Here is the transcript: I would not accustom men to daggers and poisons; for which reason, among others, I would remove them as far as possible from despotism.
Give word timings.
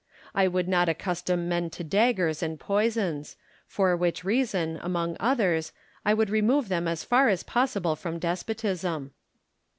I 0.33 0.47
would 0.47 0.67
not 0.67 0.89
accustom 0.89 1.47
men 1.47 1.69
to 1.69 1.83
daggers 1.83 2.41
and 2.41 2.59
poisons; 2.59 3.37
for 3.67 3.95
which 3.95 4.23
reason, 4.23 4.79
among 4.81 5.15
others, 5.19 5.73
I 6.03 6.15
would 6.15 6.31
remove 6.31 6.69
them 6.69 6.87
as 6.87 7.03
far 7.03 7.29
as 7.29 7.43
possible 7.43 7.95
from 7.95 8.17
despotism. 8.17 9.11